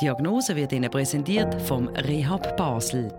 Die 0.00 0.06
Diagnose 0.06 0.56
wird 0.56 0.72
Ihnen 0.72 0.90
präsentiert 0.90 1.60
vom 1.62 1.88
Rehab 1.88 2.56
Basel. 2.56 3.12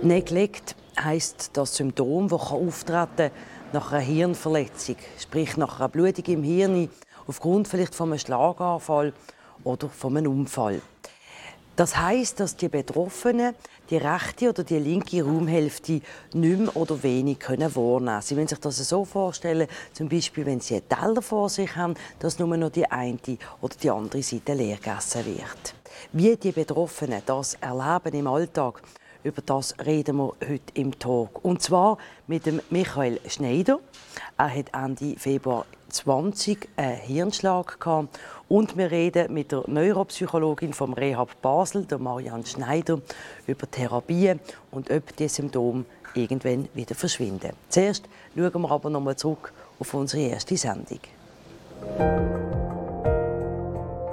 Neglect 0.00 0.76
heisst 0.98 1.50
das 1.54 1.76
Symptom, 1.76 2.28
das 2.28 2.40
auftreten 2.52 3.30
nach 3.72 3.92
einer 3.92 4.00
Hirnverletzung, 4.00 4.96
sprich 5.18 5.56
nach 5.56 5.80
einer 5.80 5.88
Blutung 5.88 6.24
im 6.26 6.44
Hirn 6.44 6.88
aufgrund 7.26 7.66
vielleicht 7.66 7.94
von 7.94 8.10
einem 8.10 8.18
Schlaganfall 8.18 9.12
oder 9.64 9.88
von 9.88 10.16
einem 10.16 10.32
Unfall. 10.32 10.80
Das 11.74 11.96
heißt, 11.96 12.38
dass 12.38 12.56
die 12.56 12.68
Betroffenen 12.68 13.54
die 13.88 13.96
rechte 13.96 14.50
oder 14.50 14.62
die 14.62 14.78
linke 14.78 15.22
Raumhälfte 15.22 16.02
nicht 16.34 16.58
mehr 16.58 16.76
oder 16.76 17.02
wenig 17.02 17.38
können 17.38 17.74
wahrnehmen 17.74 18.20
Sie 18.20 18.34
müssen 18.34 18.48
sich 18.48 18.58
das 18.58 18.76
so 18.76 19.04
vorstellen, 19.06 19.66
zum 19.92 20.08
Beispiel, 20.08 20.44
wenn 20.44 20.60
Sie 20.60 20.74
einen 20.74 20.88
Teller 20.88 21.22
vor 21.22 21.48
sich 21.48 21.74
haben, 21.74 21.94
dass 22.18 22.38
nur 22.38 22.56
noch 22.56 22.70
die 22.70 22.90
eine 22.90 23.18
oder 23.62 23.76
die 23.82 23.90
andere 23.90 24.22
Seite 24.22 24.52
leer 24.52 24.76
gegessen 24.76 25.24
wird. 25.24 25.74
Wie 26.12 26.36
die 26.36 26.52
Betroffenen 26.52 27.22
das 27.24 27.54
erleben 27.54 28.18
im 28.18 28.26
Alltag, 28.26 28.82
über 29.24 29.42
das 29.42 29.74
reden 29.84 30.16
wir 30.16 30.34
heute 30.40 30.72
im 30.74 30.98
Talk. 30.98 31.44
Und 31.44 31.62
zwar 31.62 31.98
mit 32.26 32.46
dem 32.46 32.60
Michael 32.70 33.20
Schneider. 33.28 33.78
Er 34.36 34.54
hat 34.54 34.66
Ende 34.72 35.18
Februar 35.18 35.66
20 35.88 36.68
einen 36.76 36.96
Hirnschlag 36.96 37.78
gehabt. 37.80 38.18
Und 38.48 38.76
wir 38.76 38.90
reden 38.90 39.32
mit 39.32 39.52
der 39.52 39.64
Neuropsychologin 39.66 40.72
vom 40.72 40.92
Rehab 40.92 41.40
Basel, 41.40 41.84
der 41.84 41.98
Marianne 41.98 42.46
Schneider, 42.46 43.00
über 43.46 43.70
Therapien 43.70 44.40
und 44.70 44.90
ob 44.90 45.16
die 45.16 45.28
Symptome 45.28 45.84
irgendwann 46.14 46.68
wieder 46.74 46.94
verschwinden. 46.94 47.52
Zuerst 47.68 48.04
schauen 48.36 48.62
wir 48.62 48.70
aber 48.70 48.90
noch 48.90 49.00
mal 49.00 49.16
zurück 49.16 49.52
auf 49.78 49.94
unsere 49.94 50.22
erste 50.22 50.56
Sendung. 50.56 51.00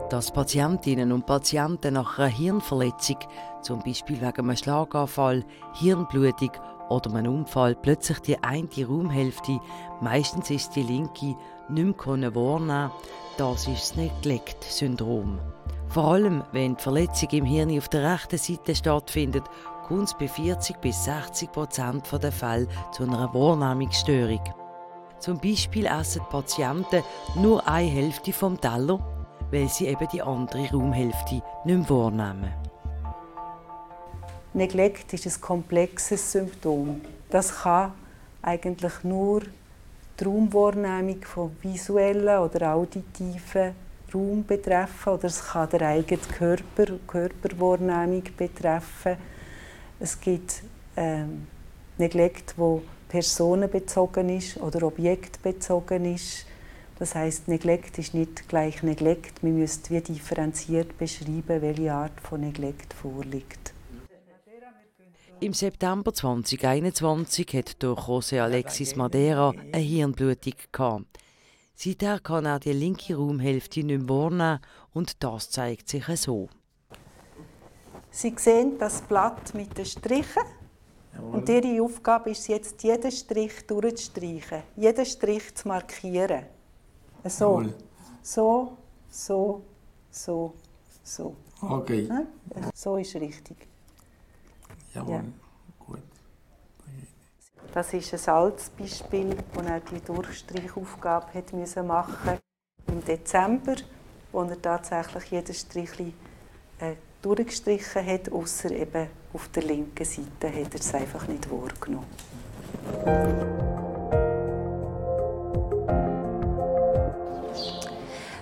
Dass 0.10 0.32
Patientinnen 0.32 1.12
und 1.12 1.28
Patienten 1.28 1.94
nach 1.94 2.18
einer 2.18 2.28
Hirnverletzung, 2.28 3.18
zum 3.62 3.84
Beispiel 3.84 4.20
wegen 4.20 4.50
einem 4.50 4.58
Schlaganfall, 4.58 5.46
Hirnblutung 5.76 6.52
oder 6.90 7.14
einem 7.14 7.40
Unfall, 7.40 7.76
plötzlich 7.76 8.20
die 8.20 8.44
eine 8.44 8.68
Raumhälfte, 8.88 9.60
meistens 10.02 10.50
ist 10.50 10.76
die 10.76 10.82
linke, 10.82 11.36
nicht 11.70 12.08
mehr 12.08 12.34
wahrnehmen 12.34 12.92
das 13.38 13.68
ist 13.68 13.92
das 13.92 13.96
Neglect-Syndrom. 13.96 15.40
Vor 15.88 16.04
allem, 16.04 16.44
wenn 16.52 16.76
die 16.76 16.84
Verletzung 16.84 17.30
im 17.30 17.46
Hirn 17.46 17.78
auf 17.78 17.88
der 17.88 18.12
rechten 18.12 18.38
Seite 18.38 18.76
stattfindet, 18.76 19.44
kommt 19.88 20.08
es 20.10 20.14
bei 20.14 20.28
40 20.28 20.82
bis 20.82 21.06
60 21.06 21.50
Prozent 21.52 22.06
der 22.12 22.34
Fälle 22.34 22.68
zu 22.92 23.04
einer 23.04 23.34
Wahrnehmungsstörung. 23.34 24.42
Zum 25.20 25.40
Beispiel 25.40 25.86
essen 25.86 26.22
Patienten 26.30 27.02
nur 27.36 27.66
eine 27.66 27.90
Hälfte 27.90 28.34
vom 28.34 28.60
Teller 28.60 29.00
weil 29.52 29.70
sie 29.70 29.88
eben 29.88 30.08
die 30.12 30.22
andere 30.22 30.70
Raumhälfte 30.70 31.42
nicht 31.66 31.66
mehr 31.66 31.90
wahrnehmen. 31.90 32.54
Neglect 34.54 35.14
ist 35.14 35.26
ein 35.26 35.42
komplexes 35.42 36.32
Symptom. 36.32 37.02
Das 37.30 37.62
kann 37.62 37.94
eigentlich 38.42 39.04
nur 39.04 39.42
die 40.20 40.24
Raumwahrnehmung 40.24 41.22
von 41.24 41.56
visuellen 41.62 42.40
oder 42.40 42.74
auditiven 42.74 43.76
Raum 44.14 44.44
betreffen 44.44 45.14
oder 45.14 45.26
es 45.26 45.46
kann 45.46 45.70
der 45.70 45.82
eigene 45.82 46.22
Körper, 46.22 46.94
Körperwahrnehmung 47.08 48.24
betreffen. 48.36 49.18
Es 50.00 50.20
gibt 50.20 50.64
ähm, 50.98 51.48
Neglect, 51.98 52.54
wo 52.58 52.82
personenbezogen 53.08 54.30
ist 54.30 54.58
oder 54.58 54.88
objektbezogen 54.88 56.16
ist. 56.16 56.46
Das 57.00 57.16
heißt, 57.16 57.48
Neglect 57.48 57.98
ist 57.98 58.14
nicht 58.14 58.50
gleich 58.50 58.84
Neglect. 58.84 59.42
Wir 59.42 59.54
müssen 59.54 59.84
wie 59.90 60.02
differenziert 60.02 60.98
beschreiben, 60.98 61.62
welche 61.62 61.94
Art 61.94 62.20
von 62.22 62.42
Neglect 62.42 62.94
vorliegt. 62.94 63.74
Im 65.40 65.54
September 65.54 66.14
2021 66.14 67.48
hat 67.54 67.82
durch 67.82 68.02
José 68.02 68.42
Alexis 68.42 68.98
Madeira 68.98 69.54
eine 69.72 69.78
Hirnblutung 69.78 70.56
gehabt. 70.74 71.18
Seither 71.74 72.20
kann 72.20 72.46
er 72.46 72.60
die 72.60 72.74
linke 72.74 73.16
Raumhälfte 73.16 73.82
nicht 73.82 74.00
mehr 74.02 74.10
wahrnehmen 74.10 74.60
und 74.92 75.24
das 75.24 75.50
zeigt 75.50 75.88
sich 75.88 76.06
so. 76.16 76.50
Sie 78.12 78.34
sehen 78.36 78.78
das 78.78 79.02
Blatt 79.04 79.54
mit 79.54 79.78
den 79.78 79.86
Strichen. 79.86 80.44
Und 81.32 81.48
Ihre 81.48 81.82
Aufgabe 81.82 82.32
ist 82.32 82.50
jetzt, 82.50 82.84
jeden 82.84 83.12
Strich 83.12 83.66
durchzustreichen, 83.66 84.64
jeden 84.76 85.06
Strich 85.06 85.56
zu 85.56 85.70
markieren. 85.70 86.59
So. 87.26 87.64
So, 88.22 88.78
so, 89.10 89.62
so, 90.12 90.54
so. 91.04 91.36
Okay. 91.62 92.10
So 92.74 92.98
ist 92.98 93.16
richtig. 93.16 93.68
Jawohl, 94.94 95.14
ja. 95.14 95.24
gut. 95.80 96.00
Das 97.74 97.94
ist 97.94 98.14
ein 98.14 98.36
altes 98.36 98.70
Beispiel, 98.70 99.36
wo 99.54 99.62
er 99.62 99.80
die 99.80 100.00
Durchstreichaufgabe 100.02 101.34
hat 101.34 101.54
müssen 101.54 101.88
machen 101.88 102.38
im 102.88 103.04
Dezember, 103.04 103.76
wo 104.32 104.42
er 104.42 104.62
tatsächlich 104.62 105.32
jedes 105.32 105.62
Strich 105.62 106.14
äh, 106.80 106.96
durchgestrichen 107.22 108.06
hat, 108.06 108.32
außer 108.32 108.72
eben 108.72 109.08
auf 109.34 109.48
der 109.50 109.64
linken 109.64 110.06
Seite 110.06 110.48
hat 110.48 110.74
er 110.74 110.80
es 110.80 110.94
einfach 110.94 111.28
nicht 111.28 111.50
wahrgenommen. 111.52 112.08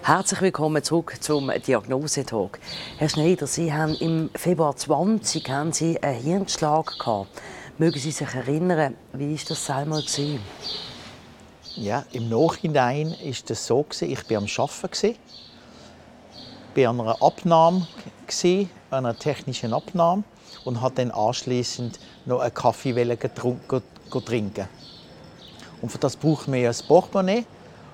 Herzlich 0.08 0.40
willkommen 0.40 0.82
zurück 0.82 1.18
zum 1.20 1.52
Diagnosetalk. 1.52 2.60
Herr 2.98 3.10
Schneider, 3.10 3.46
Sie 3.46 3.74
haben 3.74 3.94
im 3.96 4.30
Februar 4.36 4.74
20 4.74 5.50
haben 5.50 5.74
Sie 5.74 6.02
einen 6.02 6.24
Hirnschlag 6.24 6.98
gehabt. 6.98 7.28
Mögen 7.78 8.00
Sie 8.00 8.12
sich 8.12 8.34
erinnern, 8.34 8.96
wie 9.12 9.34
ist 9.34 9.50
das 9.50 9.70
einmal 9.70 10.00
gewesen? 10.00 10.40
Ja, 11.76 12.06
im 12.14 12.30
Nachhinein 12.30 13.14
ist 13.22 13.50
das 13.50 13.68
so 13.68 13.84
gewesen, 13.84 14.10
ich 14.10 14.30
war 14.30 14.38
am 14.38 14.48
Arbeiten 14.58 15.18
bei 16.74 16.88
einer 16.88 17.22
Abnahme 17.22 17.86
einer 18.90 19.20
technischen 19.20 19.74
Abnahme 19.74 20.24
und 20.64 20.80
hat 20.80 21.00
dann 21.00 21.12
anschließend 21.12 22.00
noch 22.26 22.40
einen 22.40 22.54
Kaffee 22.54 22.94
trinken. 24.26 24.70
Und 25.82 25.92
für 25.92 25.98
das 25.98 26.16
braucht 26.16 26.48
man 26.48 26.62
ja 26.62 26.70
ein 26.70 26.88
Portemonnaie 26.88 27.46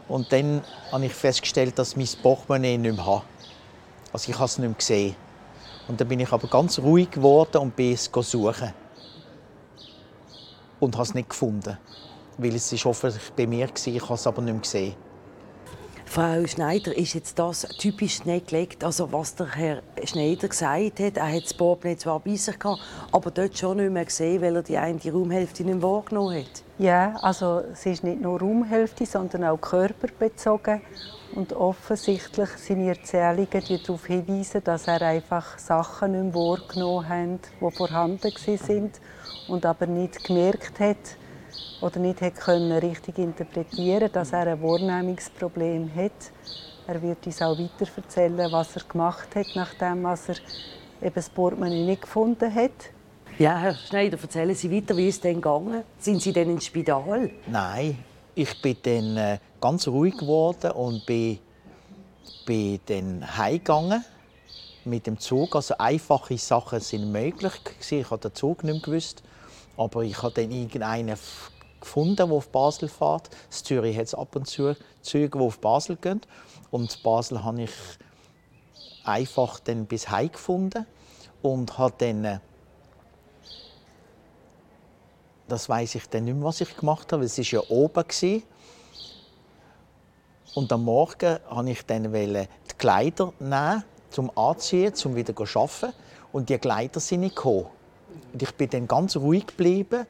und 0.07 0.31
dann 0.31 0.61
habe 0.91 1.05
ich 1.05 1.13
festgestellt, 1.13 1.77
dass 1.79 1.95
ich 1.95 1.97
mein 1.97 2.21
Portemonnaie 2.21 2.77
nicht 2.77 2.95
mehr 2.95 3.05
habe. 3.05 3.23
Also 4.11 4.29
ich 4.29 4.35
habe 4.35 4.45
es 4.45 4.57
nicht 4.57 4.67
mehr 4.67 4.77
gesehen. 4.77 5.15
Und 5.87 5.99
dann 5.99 6.07
bin 6.07 6.19
ich 6.19 6.31
aber 6.31 6.47
ganz 6.47 6.79
ruhig 6.79 7.11
geworden 7.11 7.57
und 7.57 7.75
bin 7.75 7.93
es 7.93 8.05
suchen. 8.13 8.73
Und 10.79 10.95
habe 10.95 11.03
es 11.03 11.13
nicht 11.13 11.29
gefunden. 11.29 11.77
Weil 12.37 12.55
es 12.55 12.71
ist 12.71 12.85
offensichtlich 12.85 13.33
bei 13.33 13.47
mir 13.47 13.67
war, 13.67 13.87
ich 13.87 14.03
habe 14.03 14.13
es 14.13 14.27
aber 14.27 14.41
nicht 14.41 14.53
mehr 14.53 14.61
gesehen. 14.61 14.95
Frau 16.13 16.45
Schneider, 16.45 16.95
ist 16.95 17.15
jetzt 17.15 17.39
das 17.39 17.61
typisch 17.79 18.23
Neglect? 18.23 18.83
Also 18.83 19.11
was 19.11 19.33
der 19.33 19.47
Herr 19.55 19.81
Schneider 20.03 20.47
gesagt 20.47 20.99
hat, 20.99 21.17
er 21.17 21.33
hat 21.33 21.45
das 21.45 21.55
Portemonnaie 21.55 21.97
zwar 21.97 22.19
bei 22.19 22.35
sich 22.35 22.59
gehabt, 22.59 22.81
aber 23.11 23.31
dort 23.31 23.57
schon 23.57 23.77
nicht 23.77 23.91
mehr 23.91 24.05
gesehen, 24.05 24.39
weil 24.43 24.57
er 24.57 24.61
die 24.61 24.77
eine 24.77 24.99
Raumhälfte 25.11 25.63
nicht 25.63 25.81
wahrgenommen 25.81 26.37
hat. 26.37 26.63
Ja, 26.77 27.15
also 27.23 27.63
es 27.73 27.83
ist 27.87 28.03
nicht 28.03 28.21
nur 28.21 28.39
Raumhälfte, 28.39 29.07
sondern 29.07 29.45
auch 29.45 29.57
körperbezogen. 29.59 30.81
Und 31.33 31.51
offensichtlich 31.53 32.49
sind 32.57 32.81
die 32.83 32.89
Erzählungen 32.89 33.63
die 33.67 33.81
darauf 33.81 34.05
hinweisen, 34.05 34.63
dass 34.63 34.87
er 34.87 35.01
einfach 35.01 35.57
Sachen 35.57 36.11
nicht 36.11 36.35
mehr 36.35 36.35
wahrgenommen 36.35 37.09
hat, 37.09 37.49
die 37.59 37.75
vorhanden 37.75 38.31
sind 38.37 39.01
und 39.47 39.65
aber 39.65 39.87
nicht 39.87 40.23
gemerkt 40.23 40.79
hat, 40.79 41.17
oder 41.81 41.99
nicht 41.99 42.21
hat 42.21 42.35
können 42.35 42.71
richtig 42.71 43.17
interpretieren 43.17 44.09
dass 44.11 44.31
er 44.31 44.47
ein 44.47 44.61
Wahrnehmungsproblem 44.61 45.93
hat. 45.95 46.31
Er 46.87 47.01
wird 47.01 47.25
uns 47.25 47.41
auch 47.41 47.57
weiter 47.57 47.91
erzählen, 47.95 48.51
was 48.51 48.75
er 48.75 48.83
gemacht 48.83 49.35
hat, 49.35 49.47
nachdem 49.55 50.05
er 50.05 50.17
eben 51.01 51.15
das 51.15 51.29
Portemonnaie 51.29 51.85
nicht 51.85 52.01
gefunden 52.01 52.53
hat. 52.53 52.71
Ja, 53.39 53.57
Herr 53.57 53.73
Schneider, 53.73 54.17
erzählen 54.21 54.53
Sie 54.53 54.71
weiter, 54.71 54.95
wie 54.95 55.07
es 55.07 55.19
denn 55.19 55.35
gegangen? 55.35 55.83
Sind 55.97 56.21
Sie 56.21 56.31
denn 56.31 56.51
ins 56.51 56.65
Spital? 56.65 57.31
Nein, 57.47 57.97
ich 58.35 58.61
bin 58.61 58.77
dann 58.83 59.17
äh, 59.17 59.39
ganz 59.59 59.87
ruhig 59.87 60.17
geworden 60.17 60.71
und 60.71 61.05
bin, 61.05 61.39
bin 62.45 62.79
dann 62.85 63.37
heimgegangen 63.37 64.03
mit 64.85 65.07
dem 65.07 65.17
Zug. 65.17 65.55
Also 65.55 65.75
einfache 65.77 66.37
Sachen 66.37 66.79
sind 66.79 67.11
möglich. 67.11 67.53
Ich 67.89 68.09
habe 68.09 68.21
den 68.21 68.35
Zug 68.35 68.63
nicht 68.63 68.73
mehr 68.73 68.81
gewusst. 68.81 69.23
Aber 69.77 70.03
ich 70.03 70.21
habe 70.21 70.33
dann 70.33 70.51
irgendeinen 70.51 71.17
gefunden, 71.79 72.15
der 72.15 72.31
auf 72.31 72.49
Basel 72.49 72.89
fährt. 72.89 73.29
In 73.29 73.51
Zürich 73.51 73.97
hat 73.97 74.05
es 74.05 74.15
ab 74.15 74.35
und 74.35 74.47
zu 74.47 74.75
Züge, 75.01 75.37
die 75.37 75.43
auf 75.43 75.59
Basel 75.59 75.95
gehen. 75.97 76.21
Und 76.71 76.95
in 76.95 77.03
Basel 77.03 77.43
habe 77.43 77.63
ich 77.63 77.71
einfach 79.03 79.59
dann 79.59 79.85
bis 79.85 80.09
heim 80.09 80.31
gefunden 80.31 80.85
und 81.41 81.77
habe 81.77 81.93
dann 81.97 82.25
äh, 82.25 82.39
das 85.47 85.69
weiß 85.69 85.95
ich 85.95 86.09
dann 86.09 86.25
nicht 86.25 86.35
mehr, 86.35 86.45
was 86.45 86.61
ich 86.61 86.75
gemacht 86.75 87.11
habe. 87.11 87.25
Es 87.25 87.37
war 87.37 87.45
ja 87.45 87.61
oben. 87.69 88.43
Und 90.55 90.71
am 90.71 90.83
Morgen 90.83 91.39
wollte 91.49 91.71
ich 91.71 91.85
dann 91.85 92.11
die 92.11 92.47
Kleider 92.77 93.33
nehmen, 93.39 93.83
zum 94.09 94.35
Anziehen, 94.37 94.93
zum 94.93 95.15
wieder 95.15 95.35
zu 95.35 95.59
arbeiten. 95.59 95.93
Und 96.31 96.49
die 96.49 96.57
Kleider 96.57 96.99
sind 96.99 97.21
nicht 97.21 97.35
gekommen. 97.35 97.67
Und 98.33 98.41
ich 98.41 98.51
bin 98.55 98.69
dann 98.69 98.87
ganz 98.87 99.15
ruhig 99.15 99.47
geblieben. 99.47 100.05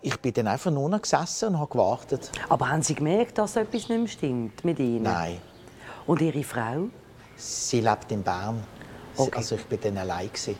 Ich 0.00 0.18
bin 0.20 0.32
dann 0.32 0.46
einfach 0.46 0.70
nur 0.70 0.88
noch 0.88 1.02
gesessen 1.02 1.50
und 1.50 1.58
habe 1.58 1.70
gewartet. 1.72 2.30
Aber 2.48 2.68
haben 2.68 2.82
Sie 2.82 2.94
gemerkt, 2.94 3.38
dass 3.38 3.56
etwas 3.56 3.88
nicht 3.88 3.98
mehr 3.98 4.06
stimmt 4.06 4.64
mit 4.64 4.78
Ihnen? 4.78 5.02
Nein, 5.02 5.38
Und 6.06 6.20
Ihre 6.20 6.42
Frau? 6.44 6.88
sie 7.38 7.80
lebt 7.80 8.10
in 8.10 8.22
Bern. 8.22 8.62
Okay. 9.16 9.30
Also 9.36 9.54
ich 9.54 9.64
bin 9.66 9.78
dann 9.80 9.98
allein. 9.98 10.26
Gewesen. 10.28 10.56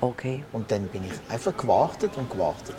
Okay. 0.00 0.44
Und 0.52 0.70
dann 0.70 0.86
bin 0.88 1.02
ich 1.04 1.32
einfach 1.32 1.56
gewartet 1.56 2.16
und 2.16 2.30
gewartet. 2.30 2.76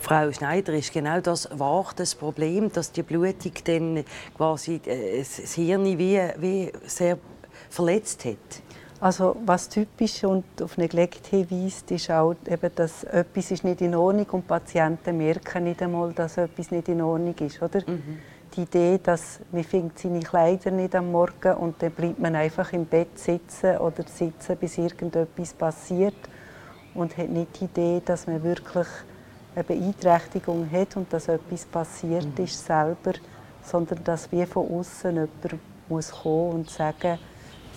Frau 0.00 0.32
Schneider, 0.32 0.72
ist 0.74 0.92
genau 0.92 1.20
das 1.20 1.48
Warten 1.58 1.98
das 1.98 2.14
Problem, 2.14 2.72
dass 2.72 2.92
die 2.92 3.02
Blutung 3.02 3.52
dann 3.64 4.04
quasi 4.36 4.80
äh, 4.86 5.18
das 5.18 5.54
Hirn 5.54 5.84
wie, 5.84 6.20
wie 6.38 6.72
sehr 6.86 7.18
verletzt 7.70 8.24
hat? 8.24 8.36
Also 9.02 9.34
was 9.44 9.68
typisch 9.68 10.22
und 10.22 10.44
auf 10.62 10.78
Neglect 10.78 11.26
hinweist, 11.26 11.90
ist 11.90 12.08
auch, 12.08 12.36
eben, 12.48 12.70
dass 12.76 13.02
etwas 13.02 13.50
ist 13.50 13.64
nicht 13.64 13.80
in 13.80 13.96
Ordnung 13.96 14.26
und 14.30 14.44
die 14.44 14.46
Patienten 14.46 15.16
merken 15.16 15.64
nicht 15.64 15.82
einmal, 15.82 16.12
dass 16.12 16.36
etwas 16.36 16.70
nicht 16.70 16.88
in 16.88 17.02
Ordnung 17.02 17.34
ist. 17.40 17.60
Oder? 17.60 17.80
Die 18.54 18.60
Idee, 18.60 19.00
dass 19.02 19.40
man 19.50 19.64
findet 19.64 19.98
seine 19.98 20.20
Kleider 20.20 20.70
nicht 20.70 20.94
am 20.94 21.10
Morgen 21.10 21.52
und 21.54 21.82
dann 21.82 21.90
bleibt 21.90 22.20
man 22.20 22.36
einfach 22.36 22.72
im 22.72 22.86
Bett 22.86 23.18
sitzen 23.18 23.76
oder 23.78 24.04
sitzen, 24.06 24.56
bis 24.56 24.78
irgendetwas 24.78 25.52
passiert 25.52 26.14
und 26.94 27.18
hat 27.18 27.28
nicht 27.28 27.60
die 27.60 27.64
Idee, 27.64 28.02
dass 28.04 28.28
man 28.28 28.40
wirklich 28.44 28.86
eine 29.56 29.64
Beeinträchtigung 29.64 30.70
hat 30.70 30.96
und 30.96 31.12
dass 31.12 31.26
etwas 31.26 31.64
passiert 31.64 32.38
ist 32.38 32.64
selber, 32.64 33.14
sondern 33.64 34.04
dass 34.04 34.30
wie 34.30 34.46
von 34.46 34.78
außen 34.78 35.10
jemand 35.10 35.60
muss 35.88 36.12
kommen 36.12 36.52
und 36.52 36.70
sagen, 36.70 37.18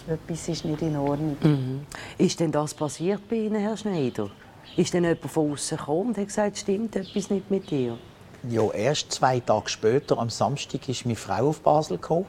etwas 0.07 0.48
ist 0.48 0.66
nicht 0.66 0.81
in 0.81 0.96
Ordnung. 0.96 1.86
Ist 2.18 2.40
denn 2.40 2.52
das 2.52 2.74
passiert 2.74 3.28
bei 3.30 3.38
Ihnen, 3.38 3.62
Herr 3.62 3.78
Schneider? 3.78 4.30
Ist 4.78 4.94
denn 4.94 5.04
jemand 5.04 5.31
von 5.31 5.52
außen 5.52 5.78
gekommen 5.78 6.10
und 6.10 6.18
hat 6.18 6.28
gesagt, 6.28 6.57
stimmt 6.57 6.96
etwas 6.96 7.30
nicht 7.30 7.50
mit 7.50 7.69
dir? 7.69 7.98
Ja, 8.50 8.69
erst 8.72 9.12
zwei 9.12 9.40
Tage 9.40 9.69
später, 9.69 10.18
am 10.19 10.30
Samstag, 10.30 10.88
ist 10.88 11.06
meine 11.06 11.16
Frau 11.16 11.50
auf 11.50 11.62
Basel 11.62 11.98
gekommen. 11.98 12.25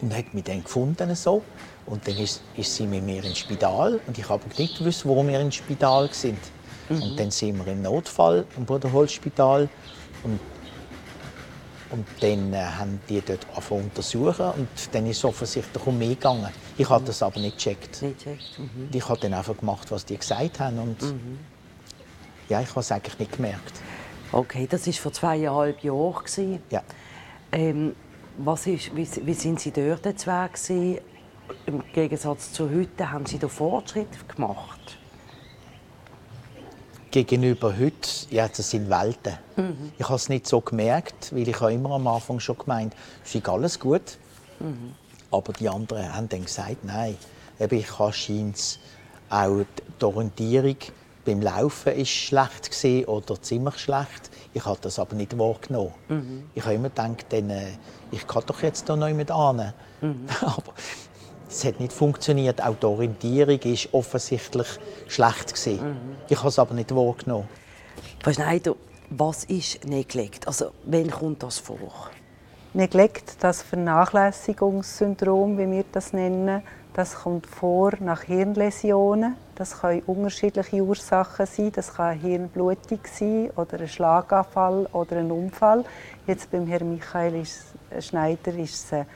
Und 0.00 0.16
hat 0.16 0.34
mich 0.34 0.44
dann 0.44 0.62
gefunden. 0.62 1.14
So. 1.14 1.42
Und 1.86 2.06
dann 2.06 2.16
ist, 2.16 2.42
ist 2.56 2.74
sie 2.74 2.86
mit 2.86 3.04
mir 3.04 3.22
ins 3.24 3.38
Spital. 3.38 4.00
Und 4.06 4.18
ich 4.18 4.28
habe 4.28 4.42
nicht 4.58 4.78
gewusst, 4.78 5.06
warum 5.06 5.28
wir 5.28 5.40
ins 5.40 5.54
Spital 5.54 6.08
sind. 6.12 6.38
Und 6.88 7.18
dann 7.18 7.30
sind 7.30 7.64
wir 7.64 7.72
im 7.72 7.82
Notfall 7.82 8.44
im 8.56 8.64
Bruderholzspital. 8.64 9.68
Und, 10.22 10.40
und 11.90 12.06
dann 12.20 12.52
äh, 12.52 12.56
haben 12.56 13.00
die 13.08 13.20
dort 13.20 13.46
angefangen 13.48 13.90
zu 13.94 14.18
untersuchen. 14.18 14.60
Und 14.60 14.68
dann 14.92 15.06
ist 15.06 15.18
es 15.18 15.24
offensichtlich 15.24 15.86
um 15.86 15.98
mich 15.98 16.10
gegangen. 16.10 16.48
Ich 16.76 16.88
habe 16.88 17.04
das 17.04 17.22
aber 17.22 17.38
nicht 17.40 17.56
gecheckt. 17.56 18.02
Nicht 18.02 18.18
checkt. 18.18 18.58
Mhm. 18.58 18.88
Ich 18.92 19.08
habe 19.08 19.20
dann 19.20 19.34
einfach 19.34 19.56
gemacht, 19.56 19.90
was 19.90 20.04
die 20.04 20.16
gesagt 20.16 20.60
haben. 20.60 20.78
Und 20.78 20.96
ja, 22.48 22.60
ich 22.60 22.70
habe 22.70 22.80
es 22.80 22.92
eigentlich 22.92 23.18
nicht 23.18 23.32
gemerkt. 23.32 23.72
Okay, 24.32 24.66
das 24.68 24.86
war 24.86 24.92
vor 24.94 25.12
zweieinhalb 25.12 25.82
Jahren. 25.82 26.60
Ja. 26.70 26.82
Ähm, 27.52 27.94
was 28.38 28.66
ist, 28.66 28.94
wie, 28.94 29.08
wie 29.24 29.34
sind 29.34 29.60
Sie 29.60 29.70
dort 29.70 30.04
weg 30.04 30.52
gewesen? 30.52 30.98
Im 31.64 31.82
Gegensatz 31.92 32.52
zu 32.52 32.68
heute, 32.68 33.10
haben 33.10 33.24
Sie 33.24 33.38
da 33.38 33.48
Fortschritte 33.48 34.18
gemacht? 34.34 34.98
Gegenüber 37.24 37.78
heute, 37.78 38.10
ja, 38.28 38.46
das 38.46 38.68
sind 38.68 38.90
Welten. 38.90 39.38
Ich 39.96 40.04
habe 40.04 40.16
es 40.16 40.28
nicht 40.28 40.46
so 40.46 40.60
gemerkt, 40.60 41.34
weil 41.34 41.48
ich 41.48 41.58
habe 41.62 41.72
immer 41.72 41.92
am 41.92 42.06
Anfang 42.08 42.40
schon 42.40 42.58
gemeint, 42.58 42.94
es 43.24 43.34
ist 43.34 43.48
alles 43.48 43.80
gut. 43.80 44.18
Aber 45.30 45.54
die 45.54 45.66
anderen 45.66 46.14
haben 46.14 46.28
dann 46.28 46.44
gesagt, 46.44 46.84
nein, 46.84 47.16
eben, 47.58 47.78
ich 47.78 47.98
habe 47.98 48.12
scheint's 48.12 48.78
auch 49.30 49.64
die 49.98 50.04
Orientierung 50.04 50.76
beim 51.24 51.40
Laufen 51.40 51.94
ist 51.94 52.10
schlecht 52.10 52.70
gewesen 52.70 53.06
oder 53.06 53.40
ziemlich 53.40 53.78
schlecht. 53.78 54.30
Ich 54.52 54.66
habe 54.66 54.78
das 54.82 54.98
aber 54.98 55.16
nicht 55.16 55.36
wahrgenommen. 55.38 55.94
Ich 56.54 56.64
habe 56.64 56.74
immer 56.74 56.90
gedacht, 56.90 57.26
dann, 57.30 57.48
äh, 57.48 57.70
ich 58.10 58.26
kann 58.26 58.42
doch 58.46 58.62
jetzt 58.62 58.90
da 58.90 58.94
noch 58.94 59.08
mit 59.08 59.30
an. 59.30 59.72
aber 60.40 60.74
es 61.48 61.64
hat 61.64 61.80
nicht 61.80 61.92
funktioniert. 61.92 62.62
Auch 62.62 62.76
die 62.76 62.86
Orientierung 62.86 63.58
ist 63.60 63.88
offensichtlich 63.92 64.66
schlecht 65.08 65.54
gewesen. 65.54 65.96
Ich 66.28 66.38
habe 66.38 66.48
es 66.48 66.58
aber 66.58 66.74
nicht 66.74 66.94
wahrgenommen. 66.94 67.48
Frau 68.22 68.32
Schneider, 68.32 68.74
was 69.10 69.44
ist 69.44 69.84
Neglect? 69.84 70.46
Also, 70.46 70.72
wann 70.84 71.10
kommt 71.10 71.42
das 71.42 71.58
vor? 71.58 72.10
Neglect, 72.74 73.36
das 73.40 73.62
Vernachlässigungssyndrom, 73.62 75.56
wie 75.58 75.70
wir 75.70 75.84
das 75.92 76.12
nennen, 76.12 76.62
das 76.96 77.14
kommt 77.14 77.46
vor 77.46 77.92
nach 78.00 78.22
Hirnläsionen. 78.22 79.36
Das 79.54 79.80
können 79.80 80.00
unterschiedliche 80.06 80.82
Ursachen 80.82 81.44
sein. 81.44 81.70
Das 81.72 81.92
kann 81.92 82.06
eine 82.06 82.20
Hirnblutung 82.20 83.00
sein 83.04 83.50
oder 83.54 83.80
ein 83.80 83.88
Schlaganfall 83.88 84.86
oder 84.94 85.16
ein 85.16 85.30
Unfall. 85.30 85.84
Jetzt 86.26 86.50
beim 86.50 86.66
Herrn 86.66 86.90
Michael 86.90 87.44
Schneider 88.00 88.54
ist 88.54 88.74
es 88.86 88.92
ein 88.94 89.06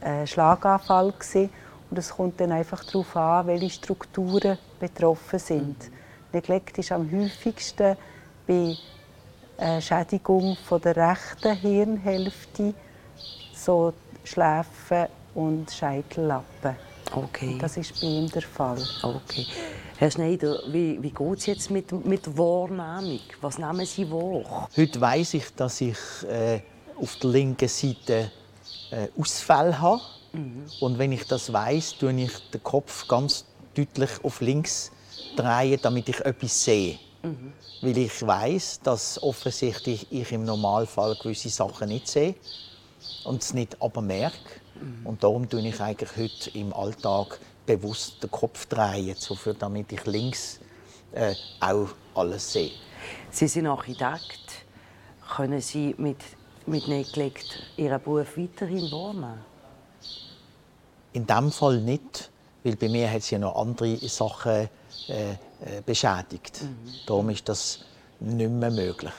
äh, 0.00 0.26
Schlaganfall 0.26 1.12
gewesen. 1.12 1.50
und 1.90 1.98
es 1.98 2.10
kommt 2.10 2.40
dann 2.40 2.52
einfach 2.52 2.84
darauf 2.84 3.16
an, 3.16 3.46
welche 3.46 3.70
Strukturen 3.70 4.58
betroffen 4.78 5.38
sind. 5.38 5.76
Neglect 6.32 6.78
ist 6.78 6.92
am 6.92 7.10
häufigsten 7.10 7.96
bei 8.46 8.76
äh, 9.58 9.80
Schädigung 9.80 10.56
von 10.56 10.80
der 10.80 10.96
rechten 10.96 11.54
Hirnhälfte, 11.56 12.74
so 13.54 13.92
Schläfen 14.24 15.06
und 15.34 15.70
Scheitellappen. 15.70 16.76
Okay. 17.12 17.58
Das 17.60 17.76
ist 17.76 18.00
bei 18.00 18.06
ihm 18.06 18.30
der 18.30 18.42
Fall. 18.42 18.78
okay. 19.02 19.46
Herr 19.98 20.10
Schneider, 20.10 20.60
wie, 20.68 21.02
wie 21.02 21.10
geht 21.10 21.38
es 21.38 21.46
jetzt 21.46 21.70
mit, 21.70 21.92
mit 22.06 22.24
der 22.24 22.38
Wahrnehmung? 22.38 23.20
Was 23.40 23.58
nehmen 23.58 23.84
Sie 23.84 24.10
wahr? 24.10 24.68
Heute 24.74 25.00
weiß 25.00 25.34
ich, 25.34 25.54
dass 25.54 25.80
ich 25.80 25.98
äh, 26.26 26.60
auf 26.96 27.16
der 27.16 27.30
linken 27.30 27.68
Seite 27.68 28.30
Ausfälle 29.18 29.80
habe. 29.80 30.00
Und 30.80 30.98
wenn 30.98 31.12
ich 31.12 31.24
das 31.26 31.52
weiß, 31.52 31.96
tue 31.98 32.12
ich 32.12 32.32
den 32.50 32.62
Kopf 32.62 33.08
ganz 33.08 33.44
deutlich 33.74 34.10
auf 34.22 34.40
links 34.40 34.90
drehen, 35.36 35.78
damit 35.82 36.08
ich 36.08 36.20
etwas 36.20 36.64
sehe. 36.64 36.98
Weil 37.82 37.98
ich 37.98 38.26
weiß, 38.26 38.80
dass 38.82 39.22
offensichtlich 39.22 40.06
ich 40.10 40.32
im 40.32 40.44
Normalfall 40.44 41.16
gewisse 41.16 41.48
Sachen 41.48 41.88
nicht 41.88 42.08
sehe 42.08 42.34
und 43.24 43.42
es 43.42 43.54
nicht 43.54 43.76
aber 43.80 44.00
merke. 44.02 44.38
Und 45.04 45.22
darum 45.22 45.48
tue 45.48 45.66
ich 45.66 45.80
eigentlich 45.80 46.16
heute 46.16 46.58
im 46.58 46.72
Alltag 46.72 47.38
bewusst 47.66 48.22
den 48.22 48.30
Kopf 48.30 48.66
drehen, 48.66 49.14
damit 49.58 49.92
ich 49.92 50.06
links 50.06 50.60
äh, 51.12 51.34
auch 51.60 51.88
alles 52.14 52.52
sehe. 52.52 52.70
Sie 53.30 53.48
sind 53.48 53.66
Architekt. 53.66 54.64
Können 55.36 55.60
Sie 55.60 55.94
mit, 55.98 56.18
mit 56.66 56.88
Neglect 56.88 57.62
Ihren 57.76 58.00
Beruf 58.02 58.36
weiterhin 58.36 58.90
wahrnehmen? 58.90 59.44
In 61.12 61.26
dem 61.26 61.50
Fall 61.50 61.78
nicht, 61.80 62.30
weil 62.62 62.76
bei 62.76 62.88
mir 62.88 63.10
hat 63.10 63.18
es 63.18 63.30
ja 63.30 63.38
noch 63.38 63.56
andere 63.56 63.96
Sachen 64.08 64.68
äh, 65.08 65.30
äh, 65.32 65.36
beschädigt. 65.84 66.60
Darum 67.06 67.30
ist 67.30 67.48
das 67.48 67.80
nicht 68.20 68.50
mehr 68.50 68.70
möglich. 68.70 69.12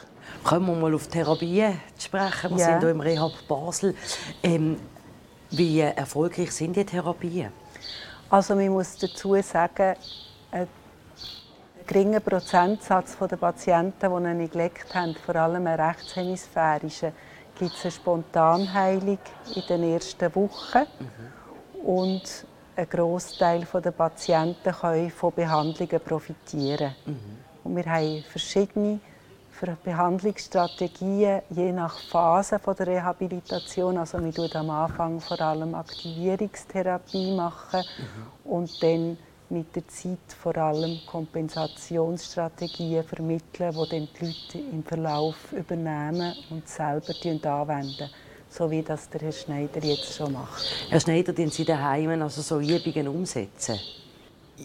Kommen 0.44 0.68
wir 0.68 0.76
mal 0.76 0.94
auf 0.94 1.08
Therapien 1.08 1.80
zu 1.98 2.06
sprechen. 2.06 2.52
Wir 2.52 2.58
Ja. 2.60 2.66
sind 2.68 2.80
hier 2.80 2.90
im 2.92 3.02
Rehab 3.02 3.32
Basel. 3.48 3.96
Ähm, 4.42 4.80
wie 5.50 5.82
erfolgreich 5.82 6.52
sind 6.54 6.76
die 6.78 6.86
Therapien? 6.86 7.52
Also 8.30 8.56
man 8.56 8.70
muss 8.70 8.96
dazu 8.98 9.36
sagen, 9.42 9.96
ein 10.52 10.68
geringer 11.86 12.22
Prozentsatz 12.22 13.18
der 13.20 13.36
Patienten, 13.36 14.00
die 14.00 14.06
einen 14.06 14.38
Neglect 14.38 14.96
haben, 14.96 15.16
vor 15.16 15.36
allem 15.36 15.68
einen 15.68 15.80
rechtshhemisphärischen, 15.80 17.12
gibt 17.62 17.76
es 17.76 17.84
eine 17.84 17.92
Spontanheilung 17.92 19.20
in 19.56 19.64
den 19.70 19.84
ersten 19.84 20.34
Wochen. 20.34 20.88
Und 21.84 22.24
ein 22.76 22.90
Großteil 22.90 23.68
der 23.72 23.92
Patienten 23.92 24.74
können 24.74 25.12
von 25.12 25.32
Behandlungen 25.32 26.00
profitieren. 26.04 26.96
Und 27.64 27.76
wir 27.76 27.86
haben 27.86 28.24
verschiedene 28.24 29.00
Behandlungsstrategien 29.84 31.42
je 31.52 31.72
nach 31.72 32.00
Phase 32.00 32.60
der 32.66 32.88
Rehabilitation. 32.88 33.96
Also 34.00 34.24
wir 34.24 34.34
tun 34.34 34.50
am 34.56 34.72
Anfang 34.72 35.20
vor 35.20 35.40
allem 35.40 35.76
Aktivierungstherapie 35.76 37.36
machen 37.36 37.84
und 38.44 38.82
dann 38.82 39.18
mit 39.52 39.76
der 39.76 39.88
Zeit 39.88 40.18
vor 40.42 40.56
allem 40.58 41.00
Kompensationsstrategien 41.06 43.04
vermitteln, 43.04 43.72
die 43.74 43.90
dann 43.90 44.08
die 44.20 44.26
Leute 44.26 44.58
im 44.72 44.84
Verlauf 44.84 45.52
übernehmen 45.52 46.34
und 46.50 46.68
selber 46.68 47.14
anwenden. 47.52 48.10
So 48.50 48.70
wie 48.70 48.82
das 48.82 49.10
der 49.10 49.22
Herr 49.22 49.32
Schneider 49.32 49.84
jetzt 49.84 50.14
schon 50.14 50.34
macht. 50.34 50.64
Herr 50.90 51.00
Schneider, 51.00 51.32
den 51.32 51.50
Sie 51.50 51.64
daheim 51.64 52.22
also 52.22 52.42
so 52.42 52.60
Übungen 52.60 53.08
umsetzen? 53.08 53.80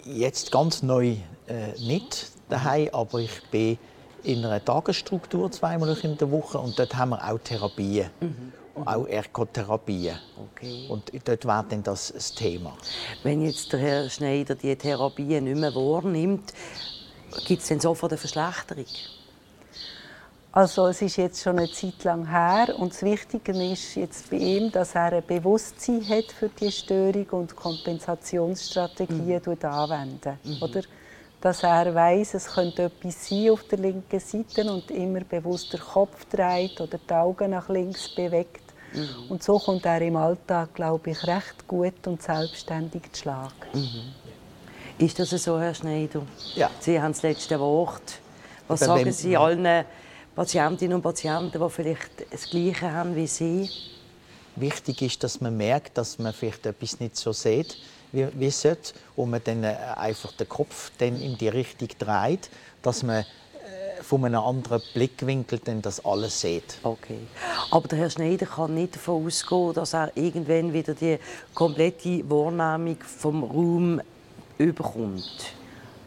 Jetzt 0.05 0.51
ganz 0.51 0.83
neu 0.83 1.15
äh, 1.47 1.71
nicht 1.79 2.31
daheim, 2.49 2.89
aber 2.91 3.19
ich 3.19 3.41
bin 3.49 3.77
in 4.23 4.43
einer 4.43 4.63
Tagesstruktur 4.63 5.49
zweimal 5.51 5.97
in 6.01 6.17
der 6.17 6.29
Woche 6.29 6.59
und 6.59 6.77
dort 6.77 6.95
haben 6.95 7.11
wir 7.11 7.23
auch 7.23 7.39
Therapien. 7.39 8.09
Mhm. 8.19 8.51
Auch 8.85 9.07
Ergotherapien. 9.07 10.17
Okay. 10.51 10.87
Und 10.89 11.11
dort 11.27 11.45
wäre 11.45 11.65
dann 11.69 11.83
das 11.83 12.11
das 12.13 12.33
Thema. 12.33 12.77
Wenn 13.23 13.43
jetzt 13.43 13.71
der 13.73 13.79
Herr 13.79 14.09
Schneider 14.09 14.55
die 14.55 14.75
Therapien 14.75 15.43
nicht 15.43 15.57
mehr 15.57 15.73
wahrnimmt, 15.73 16.53
gibt 17.45 17.61
es 17.61 17.69
dann 17.69 17.79
sofort 17.79 18.11
eine 18.11 18.17
Verschlechterung? 18.17 18.85
Also 20.57 20.87
es 20.87 21.03
ist 21.03 21.17
jetzt 21.17 21.43
schon 21.43 21.59
eine 21.59 21.71
Zeit 21.71 22.03
lang 22.03 22.27
her 22.27 22.73
und 22.79 22.91
das 22.91 23.03
Wichtige 23.03 23.51
ist 23.71 23.93
jetzt 23.93 24.29
bei 24.31 24.37
ihm, 24.37 24.71
dass 24.71 24.95
er 24.95 25.13
ein 25.13 25.23
Bewusstsein 25.27 26.01
hat 26.09 26.31
für 26.31 26.49
die 26.49 26.71
Störung 26.71 27.27
und 27.29 27.55
Kompensationsstrategien 27.55 29.41
mhm. 29.45 29.65
anwenden, 29.65 30.39
mhm. 30.43 30.57
oder? 30.59 30.81
Dass 31.41 31.61
er 31.61 31.93
weiß, 31.93 32.33
es 32.33 32.47
könnte 32.47 32.85
etwas 32.85 33.29
sein 33.29 33.51
auf 33.51 33.65
der 33.65 33.77
linken 33.77 34.19
Seite 34.19 34.71
und 34.71 34.89
immer 34.89 35.19
bewusst 35.19 35.73
den 35.73 35.79
Kopf 35.79 36.25
dreht 36.25 36.81
oder 36.81 36.97
die 36.97 37.13
Augen 37.13 37.51
nach 37.51 37.69
links 37.69 38.09
bewegt. 38.15 38.66
Mhm. 38.97 39.29
Und 39.31 39.43
so 39.43 39.59
kommt 39.59 39.85
er 39.85 40.01
im 40.01 40.15
Alltag, 40.15 40.73
glaube 40.73 41.11
ich, 41.11 41.25
recht 41.25 41.67
gut 41.67 42.07
und 42.07 42.21
selbstständig 42.21 43.03
zu 43.11 43.21
Schlag. 43.21 43.53
Mhm. 43.73 44.13
Ist 44.97 45.19
das 45.19 45.29
so, 45.29 45.59
Herr 45.59 45.75
Schneider? 45.75 46.23
Ja. 46.55 46.71
Sie 46.79 46.99
haben 46.99 47.11
das 47.13 47.21
letzte 47.21 47.59
Wort. 47.59 48.19
Was 48.67 48.79
sagen 48.81 49.11
Sie 49.11 49.37
allen 49.37 49.85
Patientinnen 50.35 50.95
und 50.95 51.01
Patienten, 51.03 51.59
die 51.59 51.69
vielleicht 51.69 52.31
das 52.31 52.49
Gleiche 52.49 52.91
haben 52.91 53.15
wie 53.15 53.27
Sie? 53.27 53.69
Wichtig 54.55 55.03
ist, 55.03 55.23
dass 55.23 55.39
man 55.39 55.55
merkt, 55.55 55.97
dass 55.97 56.17
man 56.17 56.33
vielleicht 56.33 56.65
etwas 56.65 56.99
nicht 56.99 57.15
so 57.15 57.31
sieht, 57.31 57.77
wie, 58.11 58.27
wie 58.33 58.47
es 58.47 58.59
sollte, 58.59 58.93
und 59.15 59.29
man 59.29 59.41
dann 59.43 59.63
äh, 59.63 59.75
einfach 59.95 60.31
den 60.31 60.49
Kopf 60.49 60.91
dann 60.97 61.21
in 61.21 61.37
die 61.37 61.49
Richtung 61.49 61.89
dreht, 61.99 62.49
dass 62.81 63.03
man 63.03 63.23
von 64.07 64.23
einem 64.23 64.39
anderen 64.39 64.81
Blickwinkel 64.93 65.59
dann 65.59 65.81
das 65.81 66.03
alles 66.05 66.39
sieht. 66.39 66.79
Okay. 66.81 67.19
Aber 67.71 67.87
der 67.89 67.99
Herr 67.99 68.09
Schneider 68.09 68.45
kann 68.45 68.73
nicht 68.73 68.95
davon 68.95 69.25
ausgehen, 69.25 69.73
dass 69.73 69.93
er 69.93 70.15
irgendwann 70.15 70.71
wieder 70.71 70.93
die 70.93 71.19
komplette 71.53 72.23
Wahrnehmung 72.29 72.97
vom 73.01 73.43
Raum 73.43 74.01
überkommt. 74.57 75.53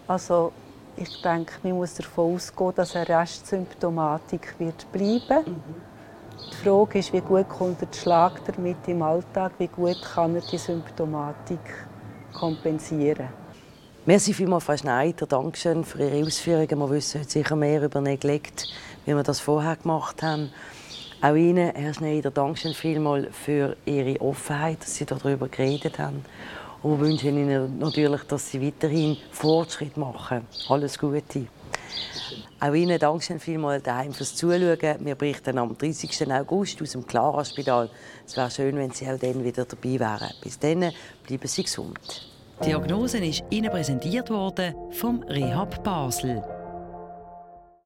Also 0.08 0.52
ich 0.96 1.20
denke, 1.20 1.52
man 1.62 1.74
muss 1.74 1.94
davon 1.94 2.34
ausgehen, 2.34 2.72
dass 2.74 2.96
eine 2.96 3.08
Restsymptomatik 3.08 4.54
wird 4.58 4.90
bleiben 4.92 5.44
mhm. 5.44 5.90
Die 6.50 6.56
Frage 6.56 6.98
ist, 6.98 7.12
wie 7.12 7.20
gut 7.20 7.48
kommt 7.50 7.82
er 7.82 7.88
Schlag 7.92 8.42
damit 8.46 8.76
im 8.86 9.02
Alltag, 9.02 9.52
wie 9.58 9.68
gut 9.68 10.00
kann 10.02 10.34
er 10.34 10.40
die 10.40 10.56
Symptomatik 10.56 11.60
kompensieren. 12.32 13.28
Merci 14.06 14.32
vielmals, 14.32 14.64
Frau 14.64 14.78
Schneider. 14.78 15.26
Dankeschön 15.26 15.84
für 15.84 16.02
Ihre 16.02 16.26
Ausführungen. 16.26 16.70
Wir 16.70 16.90
wissen 16.90 17.20
heute 17.20 17.30
sicher 17.30 17.54
mehr 17.54 17.82
über 17.82 18.00
Neglect, 18.00 18.66
wie 19.04 19.14
wir 19.14 19.22
das 19.22 19.40
vorher 19.40 19.76
gemacht 19.76 20.22
haben. 20.22 20.50
Auch 21.20 21.34
Ihnen, 21.34 21.74
Herr 21.74 21.92
Schneider, 21.92 22.30
Dankeschön 22.30 22.72
vielmals 22.72 23.26
für 23.30 23.76
Ihre 23.84 24.18
Offenheit, 24.22 24.80
dass 24.80 24.94
Sie 24.94 25.04
darüber 25.04 25.48
geredet 25.48 25.98
haben. 25.98 26.24
Und 26.82 26.98
wir 26.98 27.08
wünschen 27.08 27.36
Ihnen 27.36 27.78
natürlich, 27.78 28.22
dass 28.22 28.50
Sie 28.50 28.66
weiterhin 28.66 29.18
Fortschritt 29.32 29.98
machen. 29.98 30.46
Alles 30.70 30.98
Gute. 30.98 31.46
Auch 32.58 32.72
Ihnen 32.72 32.98
danke 32.98 33.38
vielmals 33.38 33.82
daheim 33.82 34.14
fürs 34.14 34.34
Zuschauen. 34.34 34.78
Wir 35.00 35.14
berichten 35.14 35.58
am 35.58 35.76
30. 35.76 36.32
August 36.32 36.80
aus 36.80 36.92
dem 36.92 37.06
Clara-Spital. 37.06 37.90
Es 38.26 38.34
wäre 38.34 38.50
schön, 38.50 38.76
wenn 38.78 38.92
Sie 38.92 39.06
auch 39.06 39.18
dann 39.18 39.44
wieder 39.44 39.66
dabei 39.66 40.00
wären. 40.00 40.30
Bis 40.42 40.58
dann, 40.58 40.90
bleiben 41.26 41.48
Sie 41.48 41.62
gesund. 41.64 42.29
Die 42.62 42.66
Diagnose 42.66 43.18
ist 43.18 43.42
Ihnen 43.48 43.70
präsentiert 43.70 44.28
worden 44.28 44.74
vom 44.90 45.22
Rehab 45.22 45.82
Basel. 45.82 46.59